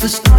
[0.00, 0.37] but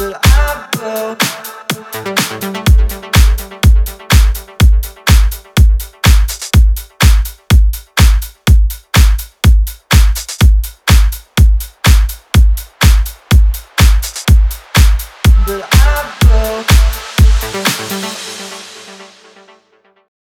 [0.00, 0.27] I